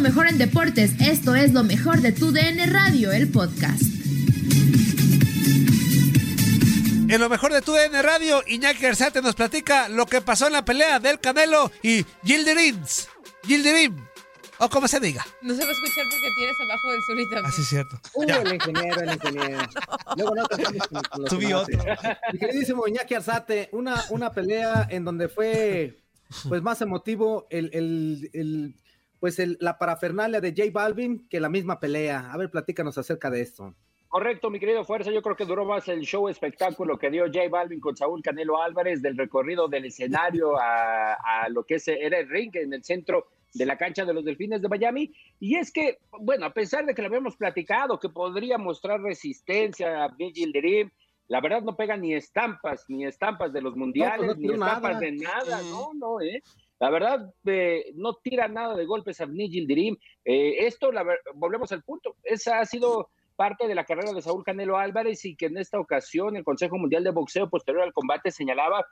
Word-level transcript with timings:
Lo 0.00 0.08
mejor 0.08 0.28
en 0.28 0.38
deportes. 0.38 0.92
Esto 0.98 1.34
es 1.34 1.52
lo 1.52 1.62
mejor 1.62 2.00
de 2.00 2.12
tu 2.12 2.32
DN 2.32 2.64
Radio, 2.66 3.12
el 3.12 3.28
podcast. 3.30 3.82
En 7.10 7.20
lo 7.20 7.28
mejor 7.28 7.52
de 7.52 7.60
tu 7.60 7.72
DN 7.72 8.00
Radio, 8.00 8.42
Iñaki 8.46 8.86
Arzate 8.86 9.20
nos 9.20 9.34
platica 9.34 9.90
lo 9.90 10.06
que 10.06 10.22
pasó 10.22 10.46
en 10.46 10.54
la 10.54 10.64
pelea 10.64 11.00
del 11.00 11.20
Canelo 11.20 11.70
y 11.82 12.06
Gilderins. 12.24 13.08
Gilderim. 13.44 13.94
O 14.58 14.70
como 14.70 14.88
se 14.88 15.00
diga. 15.00 15.26
No 15.42 15.54
se 15.54 15.60
va 15.62 15.68
a 15.68 15.72
escuchar 15.72 16.04
porque 16.10 16.28
tienes 16.38 16.56
abajo 16.64 16.92
del 16.92 17.00
sur 17.02 17.20
y 17.20 17.24
también. 17.24 17.44
Así 17.46 17.60
es 17.60 17.68
cierto. 17.68 18.00
Uh, 18.14 18.22
el 18.22 18.54
ingeniero, 18.54 19.00
el 19.02 19.12
ingeniero. 19.12 19.62
Luego 20.16 20.34
no 20.34 20.44
con, 20.46 21.22
los 21.22 21.30
Subí 21.30 21.52
otro. 21.52 21.78
Mi 22.32 22.38
queridísimo 22.38 22.86
Iñaki 22.88 23.14
Arzate, 23.14 23.68
una, 23.72 24.02
una 24.08 24.32
pelea 24.32 24.86
en 24.88 25.04
donde 25.04 25.28
fue 25.28 25.98
pues 26.48 26.62
más 26.62 26.80
emotivo 26.80 27.46
el, 27.50 27.68
el, 27.74 28.30
el- 28.32 28.74
pues 29.20 29.38
el- 29.38 29.56
la 29.60 29.78
parafernalia 29.78 30.40
de 30.40 30.50
J 30.56 30.70
Balvin 30.72 31.28
que 31.28 31.38
la 31.40 31.48
misma 31.48 31.78
pelea. 31.78 32.32
A 32.32 32.36
ver, 32.36 32.50
platícanos 32.50 32.98
acerca 32.98 33.30
de 33.30 33.42
esto. 33.42 33.74
Correcto, 34.08 34.50
mi 34.50 34.58
querido 34.58 34.84
Fuerza. 34.84 35.12
Yo 35.12 35.22
creo 35.22 35.36
que 35.36 35.44
duró 35.44 35.64
más 35.64 35.86
el 35.86 36.00
show 36.00 36.28
espectáculo 36.28 36.98
que 36.98 37.10
dio 37.10 37.26
J 37.26 37.48
Balvin 37.48 37.78
con 37.78 37.96
Saúl 37.96 38.22
Canelo 38.22 38.60
Álvarez 38.60 39.00
del 39.02 39.16
recorrido 39.16 39.68
del 39.68 39.84
escenario 39.84 40.58
a, 40.58 41.12
a 41.12 41.48
lo 41.48 41.62
que 41.62 41.76
era 41.86 42.18
el 42.18 42.28
ring 42.28 42.50
en 42.56 42.72
el 42.72 42.82
centro 42.82 43.28
de 43.54 43.66
la 43.66 43.76
cancha 43.76 44.04
de 44.04 44.12
los 44.14 44.24
Delfines 44.24 44.62
de 44.62 44.68
Miami. 44.68 45.12
Y 45.38 45.56
es 45.56 45.70
que, 45.70 45.98
bueno, 46.20 46.46
a 46.46 46.52
pesar 46.52 46.86
de 46.86 46.94
que 46.94 47.02
lo 47.02 47.08
habíamos 47.08 47.36
platicado, 47.36 48.00
que 48.00 48.08
podría 48.08 48.58
mostrar 48.58 49.00
resistencia 49.00 50.04
a 50.04 50.08
Vigil 50.08 50.52
Dream, 50.52 50.90
la 51.28 51.40
verdad 51.40 51.62
no 51.62 51.76
pega 51.76 51.96
ni 51.96 52.12
estampas, 52.14 52.84
ni 52.88 53.04
estampas 53.06 53.52
de 53.52 53.60
los 53.60 53.76
mundiales, 53.76 54.26
no 54.26 54.34
ni 54.34 54.52
estampas 54.54 54.82
nada. 54.94 54.98
de 55.00 55.12
nada, 55.12 55.62
no, 55.70 55.92
no, 55.94 56.20
¿eh? 56.20 56.42
La 56.80 56.88
verdad, 56.90 57.32
eh, 57.44 57.92
no 57.94 58.14
tira 58.14 58.48
nada 58.48 58.74
de 58.74 58.86
golpes 58.86 59.20
a 59.20 59.26
Nigel 59.26 59.66
Dirim. 59.66 59.96
Eh, 60.24 60.66
esto, 60.66 60.90
la 60.90 61.04
volvemos 61.34 61.70
al 61.72 61.82
punto, 61.82 62.16
esa 62.24 62.58
ha 62.58 62.64
sido 62.64 63.10
parte 63.36 63.68
de 63.68 63.74
la 63.74 63.84
carrera 63.84 64.12
de 64.12 64.22
Saúl 64.22 64.44
Canelo 64.44 64.78
Álvarez 64.78 65.24
y 65.24 65.36
que 65.36 65.46
en 65.46 65.58
esta 65.58 65.78
ocasión 65.78 66.36
el 66.36 66.44
Consejo 66.44 66.78
Mundial 66.78 67.04
de 67.04 67.10
Boxeo 67.10 67.48
posterior 67.48 67.82
al 67.82 67.92
combate 67.92 68.30
señalaba 68.30 68.86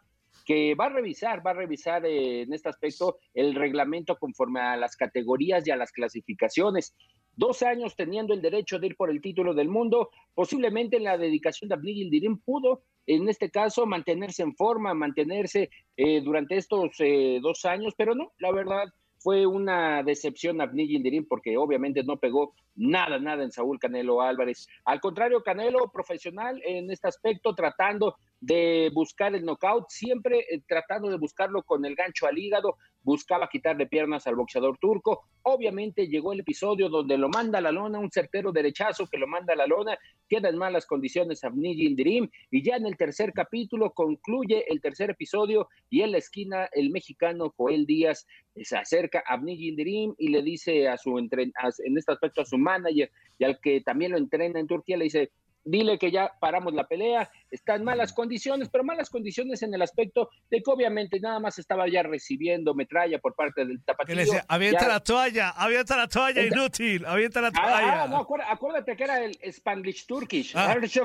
que 0.44 0.74
va 0.74 0.86
a 0.86 0.90
revisar, 0.90 1.46
va 1.46 1.50
a 1.50 1.54
revisar 1.54 2.04
eh, 2.04 2.42
en 2.42 2.52
este 2.52 2.68
aspecto 2.68 3.18
el 3.34 3.54
reglamento 3.54 4.16
conforme 4.16 4.60
a 4.60 4.76
las 4.76 4.96
categorías 4.96 5.66
y 5.66 5.70
a 5.70 5.76
las 5.76 5.92
clasificaciones. 5.92 6.94
Dos 7.38 7.62
años 7.62 7.94
teniendo 7.94 8.34
el 8.34 8.42
derecho 8.42 8.80
de 8.80 8.88
ir 8.88 8.96
por 8.96 9.10
el 9.10 9.20
título 9.20 9.54
del 9.54 9.68
mundo, 9.68 10.10
posiblemente 10.34 10.96
en 10.96 11.04
la 11.04 11.16
dedicación 11.16 11.68
de 11.68 11.76
Abnigil 11.76 12.10
Dirim 12.10 12.38
pudo, 12.38 12.82
en 13.06 13.28
este 13.28 13.48
caso, 13.48 13.86
mantenerse 13.86 14.42
en 14.42 14.56
forma, 14.56 14.92
mantenerse 14.92 15.70
eh, 15.96 16.20
durante 16.20 16.56
estos 16.56 16.96
eh, 16.98 17.38
dos 17.40 17.64
años, 17.64 17.94
pero 17.96 18.16
no, 18.16 18.32
la 18.38 18.50
verdad 18.50 18.92
fue 19.20 19.46
una 19.46 20.02
decepción 20.02 20.60
a 20.60 20.66
Dirim 20.66 21.26
porque 21.28 21.56
obviamente 21.56 22.02
no 22.02 22.16
pegó 22.16 22.54
nada, 22.74 23.18
nada 23.18 23.44
en 23.44 23.52
Saúl 23.52 23.78
Canelo 23.78 24.20
Álvarez. 24.20 24.66
Al 24.84 25.00
contrario, 25.00 25.42
Canelo, 25.42 25.90
profesional 25.92 26.60
en 26.64 26.90
este 26.90 27.08
aspecto, 27.08 27.54
tratando 27.54 28.16
de 28.40 28.90
buscar 28.94 29.34
el 29.34 29.44
knockout, 29.44 29.86
siempre 29.88 30.40
eh, 30.50 30.60
tratando 30.66 31.08
de 31.08 31.18
buscarlo 31.18 31.62
con 31.62 31.84
el 31.84 31.94
gancho 31.94 32.26
al 32.26 32.38
hígado, 32.38 32.76
buscaba 33.08 33.48
quitarle 33.48 33.86
piernas 33.86 34.26
al 34.26 34.36
boxeador 34.36 34.76
turco. 34.78 35.22
Obviamente 35.42 36.08
llegó 36.08 36.34
el 36.34 36.40
episodio 36.40 36.90
donde 36.90 37.16
lo 37.16 37.30
manda 37.30 37.58
a 37.58 37.62
la 37.62 37.72
lona, 37.72 37.98
un 37.98 38.10
certero 38.10 38.52
derechazo 38.52 39.06
que 39.06 39.16
lo 39.16 39.26
manda 39.26 39.54
a 39.54 39.56
la 39.56 39.66
lona, 39.66 39.98
queda 40.28 40.50
en 40.50 40.58
malas 40.58 40.84
condiciones 40.84 41.42
Abnigil 41.42 41.96
Dirim 41.96 42.28
y 42.50 42.62
ya 42.62 42.76
en 42.76 42.84
el 42.84 42.98
tercer 42.98 43.32
capítulo 43.32 43.92
concluye 43.92 44.70
el 44.70 44.82
tercer 44.82 45.08
episodio 45.10 45.68
y 45.88 46.02
en 46.02 46.12
la 46.12 46.18
esquina 46.18 46.68
el 46.72 46.90
mexicano 46.90 47.54
Joel 47.56 47.86
Díaz 47.86 48.26
se 48.62 48.76
acerca 48.76 49.22
a 49.26 49.34
Abnigil 49.34 49.76
Dirim 49.76 50.14
y 50.18 50.28
le 50.28 50.42
dice 50.42 50.88
a 50.88 50.98
su 50.98 51.18
entren 51.18 51.50
en 51.84 51.96
este 51.96 52.12
aspecto 52.12 52.42
a 52.42 52.44
su 52.44 52.58
manager 52.58 53.10
y 53.38 53.44
al 53.44 53.58
que 53.60 53.80
también 53.80 54.12
lo 54.12 54.18
entrena 54.18 54.60
en 54.60 54.66
Turquía 54.66 54.98
le 54.98 55.04
dice 55.04 55.30
dile 55.64 55.98
que 55.98 56.10
ya 56.10 56.32
paramos 56.40 56.72
la 56.72 56.84
pelea, 56.86 57.30
está 57.50 57.74
en 57.74 57.84
malas 57.84 58.12
condiciones, 58.12 58.68
pero 58.70 58.84
malas 58.84 59.10
condiciones 59.10 59.62
en 59.62 59.74
el 59.74 59.82
aspecto 59.82 60.30
de 60.50 60.62
que 60.62 60.70
obviamente 60.70 61.20
nada 61.20 61.40
más 61.40 61.58
estaba 61.58 61.86
ya 61.88 62.02
recibiendo 62.02 62.74
metralla 62.74 63.18
por 63.18 63.34
parte 63.34 63.64
del 63.66 63.82
tapatío. 63.84 64.14
le 64.14 64.24
decía, 64.24 64.44
avienta 64.48 64.80
Ya- 64.82 64.88
la 64.88 65.00
toalla, 65.00 65.50
avienta 65.50 65.96
la 65.96 66.08
toalla, 66.08 66.42
inútil, 66.42 67.04
avienta 67.04 67.40
la 67.42 67.48
Ah, 67.48 67.52
toalla. 67.52 68.02
ah, 68.02 68.08
no, 68.08 68.16
acuérdate, 68.18 68.52
acuérdate 68.52 68.96
que 68.96 69.04
era 69.04 69.22
el 69.24 69.38
Spanglish 69.42 70.06
Turkish. 70.06 70.56
Ah. 70.56 70.72
Abraza 70.72 71.04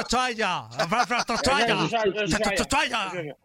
la 0.00 0.04
toalla, 0.04 0.58
abraza 0.78 1.16
la 1.16 1.24
toalla, 1.24 1.76
toalla. 2.68 3.36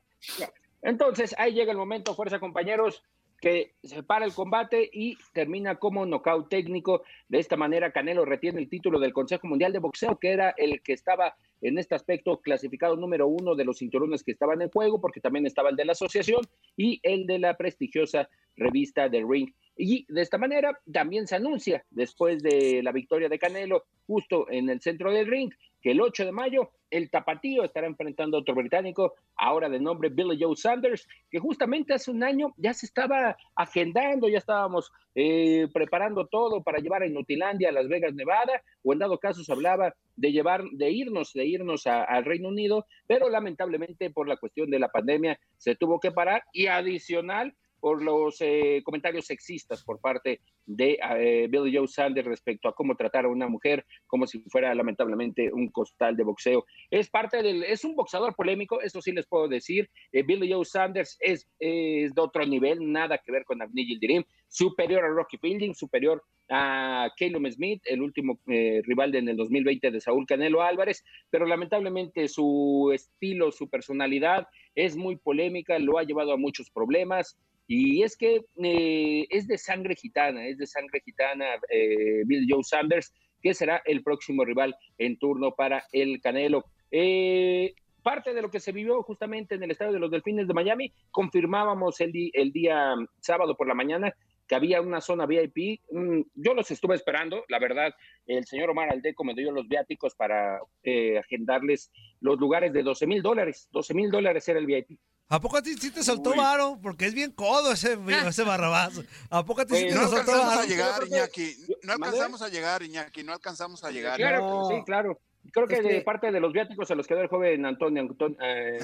Entonces, 0.81 1.35
ahí 1.37 1.53
llega 1.53 1.71
el 1.71 1.77
momento, 1.77 2.15
fuerza 2.15 2.39
compañeros, 2.39 3.03
que 3.39 3.73
se 3.83 4.03
para 4.03 4.25
el 4.25 4.33
combate 4.33 4.89
y 4.91 5.17
termina 5.33 5.75
como 5.75 6.05
nocaut 6.05 6.49
técnico. 6.49 7.03
De 7.27 7.39
esta 7.39 7.55
manera, 7.57 7.91
Canelo 7.91 8.25
retiene 8.25 8.59
el 8.59 8.69
título 8.69 8.99
del 8.99 9.13
Consejo 9.13 9.47
Mundial 9.47 9.73
de 9.73 9.79
Boxeo, 9.79 10.17
que 10.17 10.31
era 10.31 10.53
el 10.57 10.81
que 10.81 10.93
estaba 10.93 11.35
en 11.61 11.77
este 11.77 11.95
aspecto 11.95 12.39
clasificado 12.41 12.95
número 12.95 13.27
uno 13.27 13.55
de 13.55 13.65
los 13.65 13.79
cinturones 13.79 14.23
que 14.23 14.31
estaban 14.31 14.61
en 14.61 14.69
juego, 14.69 15.01
porque 15.01 15.21
también 15.21 15.45
estaba 15.45 15.69
el 15.69 15.75
de 15.75 15.85
la 15.85 15.91
asociación 15.91 16.41
y 16.77 16.99
el 17.03 17.25
de 17.25 17.39
la 17.39 17.57
prestigiosa 17.57 18.29
revista 18.55 19.09
The 19.09 19.23
Ring. 19.27 19.53
Y 19.75 20.05
de 20.11 20.21
esta 20.21 20.37
manera 20.37 20.77
también 20.91 21.27
se 21.27 21.35
anuncia, 21.35 21.85
después 21.89 22.43
de 22.43 22.81
la 22.83 22.91
victoria 22.91 23.29
de 23.29 23.39
Canelo, 23.39 23.85
justo 24.05 24.49
en 24.49 24.69
el 24.69 24.81
centro 24.81 25.11
del 25.11 25.27
ring, 25.27 25.51
que 25.81 25.91
el 25.91 26.01
8 26.01 26.25
de 26.25 26.31
mayo 26.33 26.71
el 26.89 27.09
tapatío 27.09 27.63
estará 27.63 27.87
enfrentando 27.87 28.37
a 28.37 28.41
otro 28.41 28.55
británico, 28.55 29.13
ahora 29.35 29.69
de 29.69 29.79
nombre 29.79 30.09
Billy 30.09 30.37
Joe 30.41 30.55
Sanders, 30.55 31.07
que 31.29 31.39
justamente 31.39 31.93
hace 31.93 32.11
un 32.11 32.23
año 32.23 32.53
ya 32.57 32.73
se 32.73 32.85
estaba 32.85 33.37
agendando, 33.55 34.27
ya 34.27 34.39
estábamos 34.39 34.91
eh, 35.15 35.67
preparando 35.73 36.27
todo 36.27 36.63
para 36.63 36.79
llevar 36.79 37.03
a 37.03 37.07
Inutilandia, 37.07 37.69
a 37.69 37.73
Las 37.73 37.87
Vegas, 37.87 38.13
Nevada, 38.13 38.61
o 38.83 38.93
en 38.93 38.99
dado 38.99 39.17
caso 39.17 39.43
se 39.43 39.51
hablaba 39.51 39.93
de 40.15 40.31
llevar, 40.31 40.63
de 40.71 40.91
irnos, 40.91 41.33
de 41.33 41.45
irnos 41.45 41.87
al 41.87 42.25
Reino 42.25 42.49
Unido, 42.49 42.85
pero 43.07 43.29
lamentablemente 43.29 44.09
por 44.09 44.27
la 44.27 44.37
cuestión 44.37 44.69
de 44.69 44.79
la 44.79 44.89
pandemia 44.89 45.39
se 45.57 45.75
tuvo 45.75 45.99
que 45.99 46.11
parar 46.11 46.43
y 46.53 46.67
adicional 46.67 47.55
por 47.79 48.01
los 48.01 48.37
eh, 48.41 48.81
comentarios 48.83 49.25
sexistas 49.25 49.83
por 49.83 49.99
parte 49.99 50.41
de 50.65 50.99
eh, 51.17 51.47
Billy 51.49 51.75
Joe 51.75 51.87
Sanders 51.87 52.27
respecto 52.27 52.67
a 52.67 52.75
cómo 52.75 52.95
tratar 52.95 53.25
a 53.25 53.29
una 53.29 53.47
mujer 53.47 53.85
como 54.07 54.27
si 54.27 54.39
fuera 54.49 54.73
lamentablemente 54.75 55.51
un 55.51 55.69
costal 55.69 56.15
de 56.15 56.23
boxeo. 56.23 56.65
Es 56.89 57.09
parte 57.09 57.41
del, 57.41 57.63
es 57.63 57.83
un 57.83 57.95
boxeador 57.95 58.35
polémico, 58.35 58.81
eso 58.81 59.01
sí 59.01 59.11
les 59.11 59.25
puedo 59.25 59.47
decir. 59.47 59.89
Eh, 60.11 60.23
Billy 60.23 60.51
Joe 60.51 60.65
Sanders 60.65 61.17
es, 61.19 61.47
de 61.59 62.11
otro 62.17 62.45
nivel, 62.45 62.91
nada 62.91 63.17
que 63.17 63.31
ver 63.31 63.45
con 63.45 63.61
Abnigil 63.61 63.99
Dirim, 63.99 64.23
superior 64.47 65.03
a 65.03 65.09
Rocky 65.09 65.37
Fielding, 65.37 65.73
superior 65.73 66.23
a 66.49 67.11
Caleb 67.17 67.51
Smith, 67.51 67.81
el 67.85 68.01
último 68.01 68.39
eh, 68.47 68.81
rival 68.83 69.11
de, 69.11 69.19
en 69.19 69.29
el 69.29 69.37
2020 69.37 69.91
de 69.91 70.01
Saúl 70.01 70.25
Canelo 70.25 70.63
Álvarez, 70.63 71.03
pero 71.29 71.45
lamentablemente 71.45 72.27
su 72.27 72.91
estilo, 72.93 73.51
su 73.51 73.69
personalidad 73.69 74.47
es 74.73 74.97
muy 74.97 75.15
polémica, 75.15 75.77
lo 75.77 75.99
ha 75.99 76.03
llevado 76.03 76.33
a 76.33 76.37
muchos 76.37 76.69
problemas. 76.71 77.37
Y 77.71 78.01
es 78.01 78.17
que 78.17 78.45
eh, 78.63 79.27
es 79.29 79.47
de 79.47 79.59
sangre 79.59 79.95
gitana, 79.95 80.47
es 80.47 80.57
de 80.57 80.65
sangre 80.65 81.01
gitana 81.05 81.45
eh, 81.69 82.23
Bill 82.25 82.47
Joe 82.49 82.63
Sanders, 82.63 83.13
que 83.43 83.53
será 83.53 83.79
el 83.85 84.01
próximo 84.01 84.43
rival 84.43 84.75
en 84.97 85.19
turno 85.19 85.53
para 85.53 85.83
el 85.91 86.19
Canelo. 86.19 86.65
Eh, 86.89 87.75
parte 88.01 88.33
de 88.33 88.41
lo 88.41 88.49
que 88.49 88.59
se 88.59 88.71
vivió 88.71 89.03
justamente 89.03 89.53
en 89.53 89.61
el 89.61 89.69
estadio 89.69 89.93
de 89.93 89.99
los 89.99 90.09
Delfines 90.09 90.47
de 90.47 90.53
Miami, 90.55 90.91
confirmábamos 91.11 92.01
el, 92.01 92.11
el 92.33 92.51
día 92.51 92.95
mm, 92.95 93.07
sábado 93.19 93.55
por 93.55 93.67
la 93.67 93.75
mañana 93.75 94.15
que 94.47 94.55
había 94.55 94.81
una 94.81 94.99
zona 94.99 95.27
VIP. 95.27 95.79
Mm, 95.91 96.21
Yo 96.33 96.55
los 96.55 96.71
estuve 96.71 96.95
esperando, 96.95 97.45
la 97.49 97.59
verdad, 97.59 97.93
el 98.25 98.45
señor 98.45 98.71
Omar 98.71 98.91
Aldeco 98.91 99.23
me 99.23 99.35
dio 99.35 99.51
los 99.51 99.67
viáticos 99.67 100.15
para 100.15 100.59
eh, 100.81 101.19
agendarles 101.19 101.91
los 102.19 102.39
lugares 102.39 102.73
de 102.73 102.81
12 102.81 103.05
mil 103.05 103.21
dólares. 103.21 103.69
12 103.71 103.93
mil 103.93 104.09
dólares 104.09 104.49
era 104.49 104.57
el 104.57 104.65
VIP. 104.65 104.99
¿A 105.31 105.39
poco 105.39 105.57
a 105.57 105.61
ti 105.61 105.75
sí 105.75 105.91
te 105.91 106.01
soltó 106.03 106.35
varo? 106.35 106.79
Porque 106.81 107.05
es 107.05 107.13
bien 107.13 107.31
codo 107.31 107.71
ese, 107.71 107.97
ese 108.27 108.43
barrabás. 108.43 108.99
¿A 109.29 109.45
poco 109.45 109.61
a 109.61 109.65
ti 109.65 109.75
sí 109.75 109.87
te 109.87 109.93
No 109.93 110.07
soltó 110.07 110.17
alcanzamos 110.17 110.47
varo? 110.47 110.61
a 110.61 110.65
llegar, 110.65 111.07
Iñaki. 111.07 111.55
No 111.83 111.93
alcanzamos 111.93 112.41
a 112.41 112.49
llegar, 112.49 112.83
Iñaki. 112.83 113.23
No 113.23 113.33
alcanzamos 113.33 113.83
a 113.83 113.91
llegar. 113.91 114.17
Claro, 114.17 114.39
No. 114.41 114.67
sí, 114.69 114.75
claro. 114.85 115.19
Creo 115.53 115.67
que, 115.67 115.75
Es 115.75 115.83
de 115.83 116.01
parte 116.01 116.31
de 116.31 116.39
los 116.39 116.51
viáticos 116.51 116.87
se 116.87 116.95
los 116.95 117.07
quedó 117.07 117.21
el 117.21 117.27
joven 117.27 117.65
Antonio, 117.65 118.01
Antonio, 118.01 118.37
eh. 118.41 118.77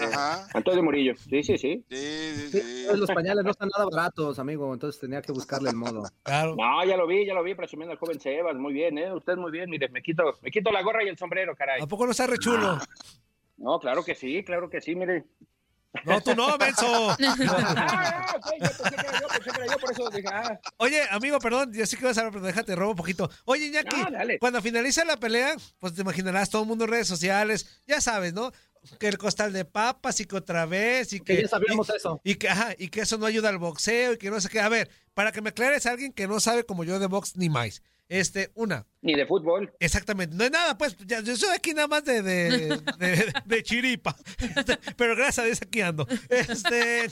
Antonio 0.53 0.81
Murillo. 0.83 1.13
Sí, 1.17 1.43
sí, 1.43 1.57
sí. 1.57 1.83
Sí, 1.89 1.95
sí, 1.97 2.49
Sí, 2.49 2.61
sí. 2.61 2.83
pues, 2.87 2.97
los 2.99 3.11
pañales 3.11 3.43
no 3.43 3.51
están 3.51 3.69
nada 3.75 3.87
baratos, 3.91 4.39
amigo, 4.39 4.73
entonces 4.73 4.99
tenía 5.01 5.21
que 5.21 5.31
buscarle 5.33 5.69
el 5.71 5.75
modo. 5.75 6.03
Claro. 6.23 6.55
No, 6.55 6.83
ya 6.85 6.95
lo 6.95 7.05
vi, 7.07 7.25
ya 7.25 7.33
lo 7.33 7.43
vi 7.43 7.53
presumiendo 7.55 7.91
al 7.91 7.99
joven 7.99 8.19
Sebas. 8.19 8.55
Muy 8.55 8.71
bien, 8.73 8.97
¿eh? 8.97 9.13
Usted 9.13 9.35
muy 9.35 9.51
bien. 9.51 9.69
Mire, 9.69 9.89
me 9.89 10.01
quito, 10.01 10.23
me 10.41 10.49
quito 10.49 10.71
la 10.71 10.81
gorra 10.81 11.03
y 11.03 11.09
el 11.09 11.17
sombrero, 11.17 11.55
caray. 11.55 11.81
¿A 11.81 11.87
poco 11.87 12.05
no 12.05 12.11
está 12.11 12.25
re 12.25 12.37
chulo? 12.37 12.79
No, 13.57 13.79
claro 13.79 14.03
que 14.03 14.15
sí, 14.15 14.43
claro 14.43 14.69
que 14.69 14.79
sí, 14.81 14.95
mire. 14.95 15.25
No, 16.03 16.21
tú 16.21 16.35
no, 16.35 16.57
menso. 16.57 17.11
Ah, 17.11 17.17
ah, 17.47 18.35
ok, 18.35 18.45
yo 18.53 18.69
pensé 18.69 18.95
que 18.95 19.07
era 19.07 19.19
yo, 19.19 19.27
pensé 19.27 19.51
que 19.51 19.61
era 19.61 19.73
yo, 19.73 19.79
por 19.79 19.91
eso 19.91 20.09
dije, 20.09 20.27
ah. 20.31 20.59
Oye, 20.77 21.01
amigo, 21.11 21.39
perdón, 21.39 21.73
yo 21.73 21.85
sí 21.85 21.97
que 21.97 22.05
vas 22.05 22.17
a 22.17 22.21
hablar, 22.21 22.33
pero 22.33 22.45
déjate, 22.45 22.75
robo 22.75 22.91
un 22.91 22.97
poquito. 22.97 23.29
Oye, 23.45 23.67
Iñaki, 23.67 23.95
No, 23.95 24.19
cuando 24.39 24.61
finaliza 24.61 25.05
la 25.05 25.17
pelea, 25.17 25.55
pues 25.79 25.93
te 25.93 26.01
imaginarás 26.01 26.49
todo 26.49 26.63
el 26.63 26.67
mundo 26.67 26.85
en 26.85 26.91
redes 26.91 27.07
sociales, 27.07 27.81
ya 27.87 28.01
sabes, 28.01 28.33
¿no? 28.33 28.51
Que 28.99 29.07
el 29.07 29.17
costal 29.17 29.51
de 29.53 29.65
papas 29.65 30.19
y 30.19 30.25
que 30.25 30.35
otra 30.35 30.65
vez 30.65 31.13
y 31.13 31.19
que... 31.19 31.37
Que 31.37 31.41
ya 31.43 31.47
sabíamos 31.47 31.89
y, 31.89 31.95
eso. 31.95 32.21
Y 32.23 32.35
que, 32.35 32.49
ajá, 32.49 32.75
y 32.77 32.89
que 32.89 33.01
eso 33.01 33.17
no 33.17 33.25
ayuda 33.25 33.49
al 33.49 33.57
boxeo 33.57 34.13
y 34.13 34.17
que 34.17 34.29
no 34.29 34.39
sé 34.39 34.49
qué. 34.49 34.59
A 34.59 34.69
ver, 34.69 34.89
para 35.13 35.31
que 35.31 35.41
me 35.41 35.49
aclares 35.49 35.85
a 35.85 35.91
alguien 35.91 36.13
que 36.13 36.27
no 36.27 36.39
sabe 36.39 36.65
como 36.65 36.83
yo 36.83 36.99
de 36.99 37.07
box 37.07 37.35
ni 37.35 37.49
más. 37.49 37.81
Este, 38.07 38.51
una, 38.53 38.85
Ni 39.01 39.15
de 39.15 39.25
fútbol. 39.25 39.73
Exactamente, 39.79 40.35
no 40.35 40.43
es 40.43 40.51
nada, 40.51 40.77
pues 40.77 40.95
ya, 41.07 41.21
yo 41.21 41.35
soy 41.35 41.49
aquí 41.55 41.73
nada 41.73 41.87
más 41.87 42.05
de, 42.05 42.21
de, 42.21 42.49
de- 42.99 43.33
de 43.45 43.63
chiripa, 43.63 44.15
Este, 44.39 44.77
pero 44.95 45.15
gracias 45.15 45.39
a 45.39 45.43
Dios 45.45 45.61
aquí 45.63 45.81
ando. 45.81 46.07
Este, 46.29 47.07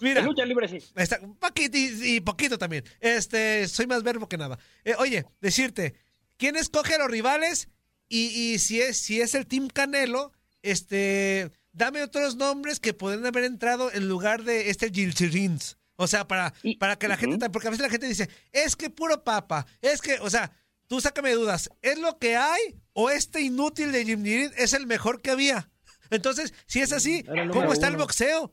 mira, 0.00 0.20
De 0.20 0.26
lucha 0.28 0.44
libre 0.44 0.68
sí. 0.68 0.78
está, 0.94 1.18
poquito 1.40 1.76
y, 1.76 2.16
y 2.16 2.20
poquito 2.20 2.58
también. 2.58 2.84
Este, 3.00 3.66
soy 3.66 3.88
más 3.88 4.04
verbo 4.04 4.28
que 4.28 4.38
nada. 4.38 4.56
Eh, 4.84 4.94
oye, 4.98 5.24
decirte, 5.40 5.96
¿quién 6.36 6.54
escoge 6.54 6.94
a 6.94 6.98
los 6.98 7.10
rivales? 7.10 7.68
Y, 8.08 8.26
y 8.28 8.58
si 8.60 8.80
es, 8.80 8.98
si 8.98 9.20
es 9.20 9.34
el 9.34 9.48
Team 9.48 9.66
Canelo, 9.66 10.30
este, 10.62 11.50
dame 11.72 12.02
otros 12.02 12.36
nombres 12.36 12.78
que 12.78 12.94
pueden 12.94 13.26
haber 13.26 13.42
entrado 13.44 13.90
en 13.92 14.08
lugar 14.08 14.44
de 14.44 14.70
este 14.70 14.90
Gilchirins. 14.90 15.76
O 15.96 16.06
sea, 16.06 16.28
para, 16.28 16.52
para 16.78 16.96
que 16.96 17.08
la 17.08 17.16
gente, 17.16 17.50
porque 17.50 17.68
a 17.68 17.70
veces 17.70 17.84
la 17.84 17.90
gente 17.90 18.06
dice, 18.06 18.28
es 18.52 18.76
que 18.76 18.90
puro 18.90 19.24
papa, 19.24 19.66
es 19.80 20.00
que, 20.00 20.18
o 20.20 20.30
sea, 20.30 20.52
tú 20.86 21.00
sácame 21.00 21.32
dudas, 21.32 21.70
¿es 21.82 21.98
lo 21.98 22.18
que 22.18 22.36
hay 22.36 22.60
o 22.92 23.10
este 23.10 23.40
inútil 23.40 23.92
de 23.92 24.04
Jim 24.04 24.22
Jirin 24.22 24.50
es 24.56 24.74
el 24.74 24.86
mejor 24.86 25.22
que 25.22 25.30
había? 25.30 25.70
Entonces, 26.10 26.54
si 26.66 26.80
es 26.80 26.92
así, 26.92 27.24
¿cómo 27.52 27.72
está 27.72 27.88
el 27.88 27.96
boxeo? 27.96 28.52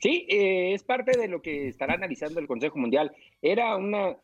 Sí, 0.00 0.26
eh, 0.28 0.74
es 0.74 0.82
parte 0.82 1.18
de 1.18 1.28
lo 1.28 1.42
que 1.42 1.68
estará 1.68 1.94
analizando 1.94 2.40
el 2.40 2.46
Consejo 2.46 2.78
Mundial. 2.78 3.14
Era 3.42 3.76
una, 3.76 4.16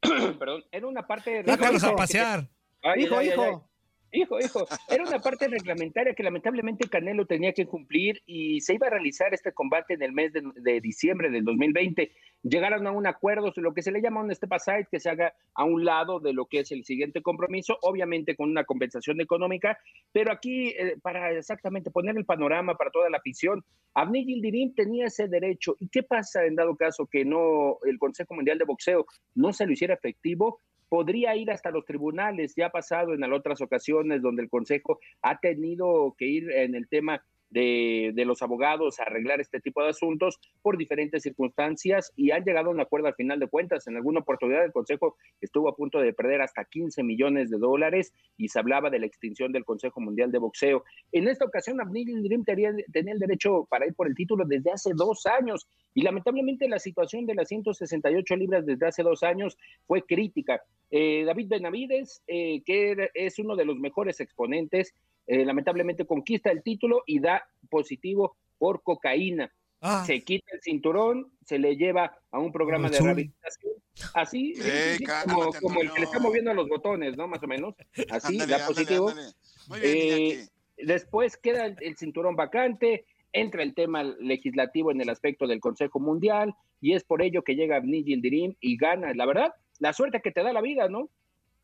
perdón, 0.38 0.64
era 0.70 0.86
una 0.86 1.06
parte. 1.06 1.44
Sácalos 1.44 1.84
a 1.84 1.96
pasear. 1.96 2.48
Ay, 2.82 3.04
hijo, 3.04 3.16
ay, 3.16 3.28
ay, 3.28 3.34
hijo. 3.34 3.42
ay. 3.44 3.69
Hijo, 4.12 4.40
hijo, 4.40 4.66
era 4.88 5.04
una 5.04 5.20
parte 5.20 5.46
reglamentaria 5.46 6.14
que 6.14 6.24
lamentablemente 6.24 6.88
Canelo 6.88 7.26
tenía 7.26 7.52
que 7.52 7.66
cumplir 7.66 8.20
y 8.26 8.60
se 8.60 8.74
iba 8.74 8.88
a 8.88 8.90
realizar 8.90 9.32
este 9.32 9.52
combate 9.52 9.94
en 9.94 10.02
el 10.02 10.12
mes 10.12 10.32
de, 10.32 10.80
diciembre 10.80 11.30
del 11.30 11.44
2020. 11.44 12.10
Llegaron 12.42 12.86
a 12.88 12.90
un 12.90 13.06
acuerdo, 13.06 13.52
lo 13.56 13.72
que 13.72 13.82
se 13.82 13.92
le 13.92 14.02
llama 14.02 14.22
un 14.22 14.34
step 14.34 14.52
aside, 14.52 14.88
que 14.90 14.98
se 14.98 15.10
haga 15.10 15.32
a 15.54 15.64
un 15.64 15.84
lado 15.84 16.18
de 16.18 16.32
lo 16.32 16.46
que 16.46 16.60
es 16.60 16.72
el 16.72 16.84
siguiente 16.84 17.22
compromiso, 17.22 17.78
obviamente 17.82 18.34
con 18.34 18.50
una 18.50 18.64
compensación 18.64 19.20
económica, 19.20 19.78
pero 20.10 20.32
aquí, 20.32 20.70
eh, 20.70 20.96
para 21.00 21.30
exactamente 21.32 21.92
poner 21.92 22.16
el 22.16 22.24
panorama 22.24 22.74
para 22.74 22.90
toda 22.90 23.10
la 23.10 23.18
afición, 23.18 23.64
Abney 23.94 24.24
Gildirim 24.24 24.74
tenía 24.74 25.06
ese 25.06 25.28
derecho. 25.28 25.76
¿Y 25.78 25.88
qué 25.88 26.02
pasa 26.02 26.44
en 26.46 26.56
dado 26.56 26.74
caso 26.76 27.06
que 27.06 27.24
no 27.24 27.78
el 27.84 27.98
Consejo 27.98 28.34
Mundial 28.34 28.58
de 28.58 28.64
Boxeo 28.64 29.06
no 29.36 29.52
se 29.52 29.66
lo 29.66 29.72
hiciera 29.72 29.94
efectivo? 29.94 30.60
Podría 30.90 31.36
ir 31.36 31.50
hasta 31.50 31.70
los 31.70 31.86
tribunales. 31.86 32.52
Ya 32.56 32.66
ha 32.66 32.70
pasado 32.70 33.14
en 33.14 33.32
otras 33.32 33.62
ocasiones 33.62 34.20
donde 34.20 34.42
el 34.42 34.50
Consejo 34.50 34.98
ha 35.22 35.38
tenido 35.38 36.14
que 36.18 36.26
ir 36.26 36.50
en 36.50 36.74
el 36.74 36.88
tema 36.88 37.24
de, 37.50 38.12
los 38.24 38.42
abogados 38.42 39.00
a 39.00 39.04
arreglar 39.04 39.40
este 39.40 39.60
tipo 39.60 39.82
de 39.82 39.90
asuntos 39.90 40.38
por 40.62 40.76
diferentes 40.76 41.22
circunstancias 41.22 42.12
y 42.16 42.30
han 42.30 42.44
llegado 42.44 42.68
a 42.68 42.72
un 42.72 42.80
acuerdo 42.80 43.08
al 43.08 43.14
final 43.14 43.40
de 43.40 43.48
cuentas. 43.48 43.86
En 43.86 43.96
alguna 43.96 44.20
oportunidad 44.20 44.64
el 44.64 44.72
Consejo 44.72 45.16
estuvo 45.40 45.68
a 45.68 45.76
punto 45.76 46.00
de 46.00 46.12
perder 46.12 46.42
hasta 46.42 46.64
15 46.64 47.02
millones 47.02 47.50
de 47.50 47.58
dólares 47.58 48.12
y 48.36 48.48
se 48.48 48.58
hablaba 48.58 48.90
de 48.90 49.00
la 49.00 49.06
extinción 49.06 49.52
del 49.52 49.64
Consejo 49.64 50.00
Mundial 50.00 50.30
de 50.30 50.38
Boxeo. 50.38 50.84
En 51.12 51.28
esta 51.28 51.44
ocasión, 51.44 51.80
Abnil 51.80 52.22
Dream 52.22 52.44
tenía, 52.44 52.72
tenía 52.92 53.14
el 53.14 53.18
derecho 53.18 53.66
para 53.68 53.86
ir 53.86 53.94
por 53.94 54.06
el 54.06 54.14
título 54.14 54.44
desde 54.46 54.70
hace 54.70 54.92
dos 54.94 55.26
años 55.26 55.66
y 55.94 56.02
lamentablemente 56.02 56.68
la 56.68 56.78
situación 56.78 57.26
de 57.26 57.34
las 57.34 57.48
168 57.48 58.36
libras 58.36 58.64
desde 58.64 58.86
hace 58.86 59.02
dos 59.02 59.22
años 59.22 59.56
fue 59.86 60.02
crítica. 60.02 60.62
Eh, 60.90 61.24
David 61.24 61.48
Benavides, 61.48 62.22
eh, 62.26 62.62
que 62.64 63.10
es 63.14 63.38
uno 63.38 63.56
de 63.56 63.64
los 63.64 63.76
mejores 63.76 64.20
exponentes, 64.20 64.94
eh, 65.30 65.44
lamentablemente 65.44 66.04
conquista 66.06 66.50
el 66.50 66.64
título 66.64 67.04
y 67.06 67.20
da 67.20 67.48
positivo 67.68 68.36
por 68.58 68.82
cocaína. 68.82 69.48
Ah. 69.80 70.02
Se 70.04 70.24
quita 70.24 70.52
el 70.52 70.60
cinturón, 70.60 71.30
se 71.46 71.56
le 71.60 71.76
lleva 71.76 72.18
a 72.32 72.40
un 72.40 72.50
programa 72.50 72.90
de 72.90 72.98
rehabilitación. 72.98 73.74
Así, 74.12 74.54
Ey, 74.56 74.98
sí, 74.98 75.04
cálmate, 75.04 75.32
como, 75.32 75.52
como, 75.60 75.80
el 75.82 75.92
que 75.92 76.00
le 76.00 76.06
está 76.06 76.18
moviendo 76.18 76.52
los 76.52 76.68
botones, 76.68 77.16
¿no? 77.16 77.28
Más 77.28 77.40
o 77.44 77.46
menos. 77.46 77.76
Así, 78.10 78.40
Ándale, 78.40 78.58
da 78.58 78.66
positivo. 78.66 79.10
ándale. 79.10 79.28
Muy 79.68 79.80
bien, 79.80 79.92
Eh, 79.96 80.48
después 80.78 81.36
queda 81.36 81.66
el, 81.66 81.76
el 81.80 81.96
cinturón 81.96 82.34
vacante, 82.34 83.04
entra 83.32 83.62
el 83.62 83.72
tema 83.74 84.02
legislativo 84.02 84.90
en 84.90 85.00
el 85.00 85.10
aspecto 85.10 85.46
del 85.46 85.60
Consejo 85.60 86.00
Mundial, 86.00 86.56
y 86.80 86.94
es 86.94 87.04
por 87.04 87.22
ello 87.22 87.44
que 87.44 87.54
llega 87.54 87.76
Abni 87.76 88.02
Yildirim 88.02 88.56
y 88.60 88.76
gana. 88.76 89.14
La 89.14 89.26
verdad, 89.26 89.54
la 89.78 89.92
suerte 89.92 90.20
que 90.22 90.32
te 90.32 90.42
da 90.42 90.52
la 90.52 90.60
vida, 90.60 90.88
¿no? 90.88 91.08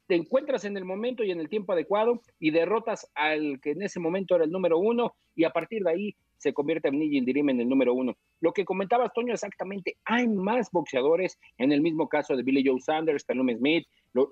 Te 0.07 0.15
encuentras 0.15 0.65
en 0.65 0.77
el 0.77 0.85
momento 0.85 1.25
y 1.25 1.31
en 1.31 1.41
el 1.41 1.49
tiempo 1.49 1.73
adecuado 1.73 2.23
y 2.39 2.51
derrotas 2.51 3.11
al 3.15 3.61
que 3.61 3.73
en 3.73 3.83
ese 3.83 4.01
momento 4.01 4.37
era 4.37 4.45
el 4.45 4.51
número 4.51 4.79
uno, 4.79 5.15
y 5.35 5.45
a 5.45 5.51
partir 5.51 5.83
de 5.83 5.91
ahí 5.91 6.17
se 6.39 6.53
convierte 6.53 6.89
Abni 6.89 7.09
Yildirim 7.11 7.49
en 7.51 7.61
el 7.61 7.69
número 7.69 7.95
uno. 7.95 8.17
Lo 8.41 8.53
que 8.53 8.65
comentabas, 8.65 9.13
Toño, 9.13 9.33
exactamente, 9.33 9.97
hay 10.05 10.29
más 10.29 10.71
boxeadores, 10.71 11.39
en 11.59 11.73
el 11.73 11.81
mismo 11.81 12.09
caso 12.09 12.37
de 12.37 12.43
Billy 12.43 12.63
Joe 12.67 12.81
Sanders, 12.81 13.25
Callum 13.25 13.51
Smith, 13.57 13.87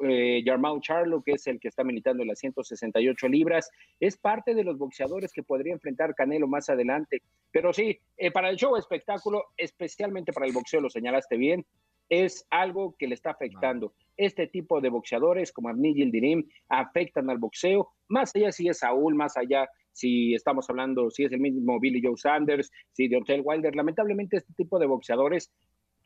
eh, 0.04 0.42
Jarmau 0.44 0.80
Charlo, 0.80 1.22
que 1.22 1.32
es 1.32 1.46
el 1.46 1.58
que 1.58 1.68
está 1.68 1.84
militando 1.84 2.22
en 2.22 2.28
las 2.28 2.38
168 2.38 3.28
libras, 3.28 3.70
es 4.00 4.16
parte 4.16 4.54
de 4.54 4.64
los 4.64 4.78
boxeadores 4.78 5.32
que 5.32 5.42
podría 5.42 5.72
enfrentar 5.72 6.14
Canelo 6.14 6.46
más 6.46 6.68
adelante. 6.68 7.22
Pero 7.50 7.72
sí, 7.72 7.98
eh, 8.16 8.30
para 8.30 8.50
el 8.50 8.56
show 8.56 8.76
espectáculo, 8.76 9.46
especialmente 9.56 10.32
para 10.32 10.46
el 10.46 10.52
boxeo, 10.52 10.80
lo 10.80 10.90
señalaste 10.90 11.36
bien, 11.36 11.64
es 12.08 12.46
algo 12.50 12.94
que 12.98 13.08
le 13.08 13.14
está 13.14 13.30
afectando. 13.30 13.92
Este 14.16 14.46
tipo 14.46 14.80
de 14.80 14.90
boxeadores 14.90 15.52
como 15.52 15.68
Abni 15.68 15.94
Yildirim 15.94 16.48
afectan 16.68 17.30
al 17.30 17.38
boxeo, 17.38 17.90
más 18.08 18.34
allá 18.34 18.52
si 18.52 18.68
es 18.68 18.78
Saúl, 18.78 19.14
más 19.14 19.36
allá 19.36 19.68
si 19.92 20.34
estamos 20.34 20.68
hablando, 20.68 21.10
si 21.10 21.24
es 21.24 21.32
el 21.32 21.40
mismo 21.40 21.80
Billy 21.80 22.02
Joe 22.02 22.16
Sanders, 22.16 22.70
si 22.92 23.08
Deontay 23.08 23.40
Wilder, 23.40 23.74
lamentablemente 23.74 24.36
este 24.36 24.52
tipo 24.54 24.78
de 24.78 24.86
boxeadores 24.86 25.50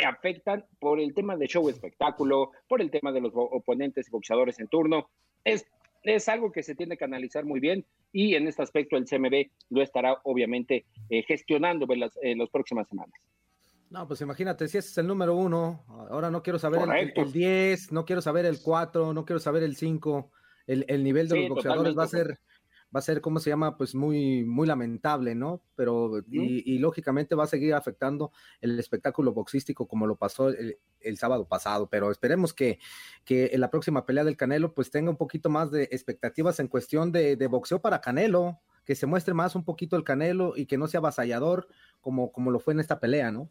afectan 0.07 0.65
por 0.79 1.01
el 1.01 1.15
tema 1.15 1.37
de 1.37 1.47
show 1.47 1.69
espectáculo, 1.69 2.53
por 2.69 2.81
el 2.81 2.91
tema 2.91 3.12
de 3.12 3.21
los 3.21 3.33
oponentes 3.35 4.07
y 4.09 4.11
boxeadores 4.11 4.61
en 4.61 4.69
turno. 4.69 5.11
Es, 5.45 5.67
es 6.03 6.29
algo 6.29 6.53
que 6.53 6.62
se 6.62 6.75
tiene 6.75 6.97
que 6.97 7.05
analizar 7.05 7.45
muy 7.45 7.61
bien 7.61 7.85
y 8.12 8.35
en 8.35 8.47
este 8.47 8.62
aspecto 8.62 8.97
el 8.97 9.07
CMB 9.07 9.50
lo 9.71 9.83
estará 9.83 10.19
obviamente 10.25 10.85
eh, 11.11 11.23
gestionando 11.25 11.87
en 11.93 12.00
las, 12.00 12.19
en 12.23 12.38
las 12.38 12.50
próximas 12.50 12.88
semanas. 12.88 13.19
No, 13.90 14.07
pues 14.07 14.21
imagínate, 14.21 14.68
si 14.68 14.78
ese 14.78 14.88
es 14.88 14.99
el 14.99 15.07
número 15.07 15.35
uno, 15.35 15.85
ahora 16.11 16.30
no 16.30 16.42
quiero 16.42 16.59
saber 16.59 16.80
el, 16.80 16.87
Correcto. 16.87 17.23
el 17.23 17.33
10, 17.33 17.92
no 17.92 18.04
quiero 18.04 18.21
saber 18.21 18.45
el 18.45 18.61
4, 18.61 19.14
no 19.14 19.25
quiero 19.25 19.40
saber 19.40 19.62
el 19.62 19.76
5, 19.76 20.30
el, 20.66 20.85
el 20.88 21.02
nivel 21.02 21.28
de 21.28 21.37
Sí, 21.37 21.40
los 21.42 21.50
boxeadores 21.50 21.97
va 21.97 22.04
a 22.04 22.09
ser, 22.09 22.38
va 22.95 22.99
a 22.99 23.02
ser, 23.02 23.23
¿cómo 23.23 23.40
se 23.40 23.49
llama? 23.49 23.78
Pues 23.78 23.95
muy, 23.95 24.45
muy 24.45 24.66
lamentable, 24.66 25.35
¿no? 25.35 25.62
Pero, 25.75 26.18
y, 26.30 26.75
y 26.75 26.78
lógicamente 26.78 27.35
va 27.35 27.45
a 27.45 27.49
seguir 27.49 27.73
afectando 27.73 28.30
el 28.61 28.78
espectáculo 28.78 29.33
boxístico 29.33 29.88
como 29.88 30.07
lo 30.07 30.16
pasó 30.16 30.50
el, 30.50 30.78
el 31.00 31.16
sábado 31.16 31.49
pasado, 31.49 31.88
pero 31.88 32.11
esperemos 32.11 32.52
que, 32.52 32.78
que 33.25 33.50
en 33.52 33.61
la 33.61 33.71
próxima 33.71 34.04
pelea 34.04 34.25
del 34.25 34.37
Canelo 34.37 34.75
pues 34.75 34.90
tenga 34.90 35.11
un 35.11 35.16
poquito 35.16 35.49
más 35.49 35.71
de 35.71 35.85
expectativas 35.85 36.61
en 36.61 36.68
cuestión 36.68 37.11
de, 37.11 37.37
de 37.37 37.47
boxeo 37.47 37.80
para 37.80 38.02
Canelo, 38.02 38.61
que 38.85 38.95
se 38.95 39.07
muestre 39.07 39.33
más 39.33 39.54
un 39.54 39.64
poquito 39.64 39.97
el 39.97 40.04
Canelo 40.04 40.54
y 40.57 40.66
que 40.66 40.76
no 40.76 40.88
sea 40.88 40.99
avasallador 40.99 41.68
como, 42.02 42.33
como 42.33 42.50
lo 42.50 42.59
fue 42.59 42.75
en 42.75 42.80
esta 42.80 43.00
pelea, 43.00 43.30
¿no? 43.30 43.50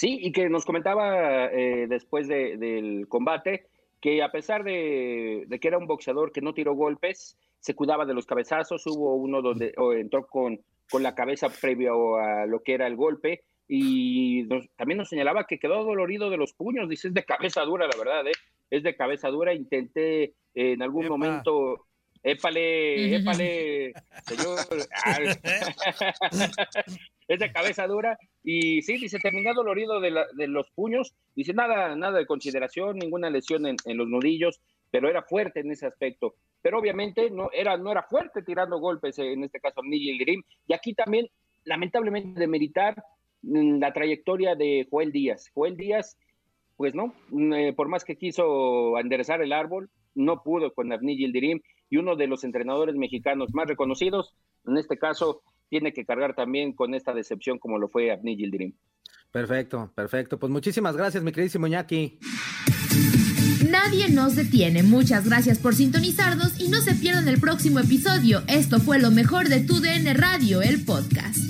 Sí, 0.00 0.18
y 0.22 0.32
que 0.32 0.48
nos 0.48 0.64
comentaba 0.64 1.44
eh, 1.52 1.86
después 1.86 2.26
de- 2.26 2.56
del 2.56 3.06
combate 3.06 3.66
que 4.00 4.22
a 4.22 4.32
pesar 4.32 4.64
de, 4.64 5.44
de 5.46 5.60
que 5.60 5.68
era 5.68 5.76
un 5.76 5.86
boxeador 5.86 6.32
que 6.32 6.40
no 6.40 6.54
tiró 6.54 6.72
golpes, 6.74 7.36
se 7.58 7.74
cuidaba 7.74 8.06
de 8.06 8.14
los 8.14 8.24
cabezazos, 8.24 8.86
hubo 8.86 9.14
uno 9.16 9.42
donde 9.42 9.74
o 9.76 9.92
entró 9.92 10.26
con, 10.26 10.58
con 10.90 11.02
la 11.02 11.14
cabeza 11.14 11.50
previo 11.50 12.16
a 12.16 12.46
lo 12.46 12.62
que 12.62 12.72
era 12.72 12.86
el 12.86 12.96
golpe 12.96 13.42
y 13.68 14.44
nos- 14.48 14.70
también 14.74 14.96
nos 14.96 15.10
señalaba 15.10 15.46
que 15.46 15.58
quedó 15.58 15.84
dolorido 15.84 16.30
de 16.30 16.38
los 16.38 16.54
puños, 16.54 16.88
dice, 16.88 17.08
es 17.08 17.14
de 17.14 17.24
cabeza 17.26 17.60
dura, 17.64 17.86
la 17.86 17.98
verdad, 17.98 18.26
¿eh? 18.26 18.32
es 18.70 18.82
de 18.82 18.96
cabeza 18.96 19.28
dura, 19.28 19.52
intenté 19.52 20.22
eh, 20.22 20.32
en 20.54 20.80
algún 20.82 21.04
Epa. 21.04 21.16
momento, 21.18 21.84
épale, 22.22 23.16
épale, 23.16 23.92
señor. 24.24 24.60
es 27.30 27.38
de 27.38 27.52
cabeza 27.52 27.86
dura 27.86 28.18
y 28.42 28.82
sí, 28.82 28.98
dice, 28.98 29.20
terminé 29.20 29.54
dolorido 29.54 30.00
de, 30.00 30.10
la- 30.10 30.26
de 30.34 30.48
los 30.48 30.68
puños, 30.72 31.14
dice, 31.36 31.54
nada, 31.54 31.94
nada 31.94 32.18
de 32.18 32.26
consideración, 32.26 32.98
ninguna 32.98 33.30
lesión 33.30 33.66
en, 33.66 33.76
los 33.96 34.08
nudillos, 34.08 34.60
pero 34.90 35.08
era 35.08 35.22
fuerte 35.22 35.60
en 35.60 35.70
ese 35.70 35.86
aspecto. 35.86 36.34
pero 36.60 36.80
obviamente 36.80 37.30
no 37.30 37.48
era, 37.52 37.76
no 37.76 37.92
era 37.92 38.02
fuerte 38.02 38.42
tirando 38.42 38.80
golpes, 38.80 39.16
en 39.20 39.44
este 39.44 39.60
caso 39.60 39.80
Nigel 39.84 40.18
Dirim. 40.18 40.42
Y 40.66 40.72
aquí 40.74 40.92
también, 40.92 41.28
lamentablemente, 41.64 42.40
de 42.40 42.48
meritar 42.48 42.96
mm, 43.42 43.78
la 43.78 43.92
trayectoria 43.92 44.56
de 44.56 44.88
Joel 44.90 45.12
Díaz. 45.12 45.50
Joel 45.54 45.76
Díaz, 45.76 46.18
pues 46.76 46.96
no, 46.96 47.14
mm, 47.28 47.52
eh, 47.52 47.72
por 47.74 47.86
más 47.88 48.04
que 48.04 48.16
quiso 48.16 48.98
enderezar 48.98 49.40
el 49.40 49.52
árbol, 49.52 49.88
no 50.16 50.42
pudo 50.42 50.74
con 50.74 50.92
Avni 50.92 51.14
Dirim 51.14 51.60
y 51.88 51.96
uno 51.96 52.16
de 52.16 52.26
los 52.26 52.42
entrenadores 52.42 52.96
mexicanos 52.96 53.54
más 53.54 53.68
reconocidos, 53.68 54.34
en 54.66 54.76
este 54.76 54.98
caso, 54.98 55.42
tiene 55.70 55.94
que 55.94 56.04
cargar 56.04 56.34
también 56.34 56.74
con 56.74 56.94
esta 56.94 57.14
decepción 57.14 57.58
como 57.58 57.78
lo 57.78 57.88
fue 57.88 58.10
Avni 58.10 58.36
Dirim. 58.36 58.74
Perfecto, 59.32 59.92
perfecto. 59.94 60.38
Pues 60.38 60.50
muchísimas 60.50 60.96
gracias, 60.96 61.22
mi 61.22 61.32
queridísimo 61.32 61.66
Iñaki. 61.66 62.18
Nadie 63.70 64.08
nos 64.08 64.34
detiene. 64.34 64.82
Muchas 64.82 65.26
gracias 65.26 65.58
por 65.58 65.74
sintonizarnos 65.74 66.60
y 66.60 66.68
no 66.68 66.80
se 66.80 66.94
pierdan 66.94 67.28
el 67.28 67.40
próximo 67.40 67.78
episodio. 67.78 68.42
Esto 68.48 68.80
fue 68.80 68.98
lo 68.98 69.10
mejor 69.12 69.48
de 69.48 69.60
Tu 69.60 69.80
DN 69.80 70.12
Radio, 70.14 70.60
el 70.60 70.84
podcast. 70.84 71.49